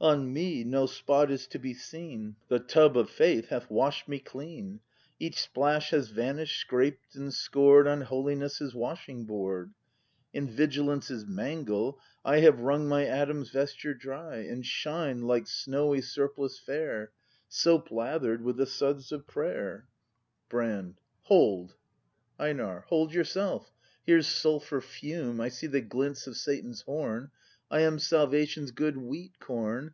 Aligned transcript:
On 0.00 0.32
me 0.32 0.62
no 0.62 0.86
spot 0.86 1.28
is 1.28 1.48
to 1.48 1.58
be 1.58 1.74
seen; 1.74 2.36
The 2.46 2.60
tub 2.60 2.96
of 2.96 3.10
Faith 3.10 3.48
hath 3.48 3.68
wash'd 3.68 4.06
me 4.06 4.20
clean; 4.20 4.78
Each 5.18 5.40
splash 5.40 5.90
has 5.90 6.10
vanish 6.10 6.54
'd, 6.60 6.60
scraped 6.60 7.16
and 7.16 7.34
scored 7.34 7.88
On 7.88 8.02
Holiness's 8.02 8.76
washing 8.76 9.24
board; 9.26 9.74
In 10.32 10.48
Vigilance's 10.48 11.26
mangle 11.26 11.98
I 12.24 12.38
Have 12.38 12.60
wrung 12.60 12.86
my 12.86 13.06
Adam's 13.06 13.50
vesture 13.50 13.92
dry; 13.92 14.36
And 14.36 14.64
shine 14.64 15.22
like 15.22 15.48
snowy 15.48 16.00
surplice 16.00 16.60
fair, 16.60 17.10
Soap 17.48 17.90
lather'd 17.90 18.42
with 18.42 18.58
the 18.58 18.66
suds 18.66 19.10
of 19.10 19.26
Prayer! 19.26 19.88
254 20.48 20.48
BRAND 20.48 20.88
[act 20.90 20.94
v 20.94 20.96
Brand. 20.96 21.00
Hold! 21.22 21.74
EiNAR. 22.38 22.80
Hold, 22.86 23.12
yourself! 23.12 23.72
Here's 24.04 24.28
sulphur 24.28 24.80
fume, 24.80 25.40
I 25.40 25.48
see 25.48 25.66
the 25.66 25.80
glints 25.80 26.28
of 26.28 26.36
Satan's 26.36 26.82
horn! 26.82 27.32
I 27.70 27.80
am 27.80 27.98
Salvation's 27.98 28.70
good 28.70 28.96
wheat 28.96 29.38
corn. 29.40 29.86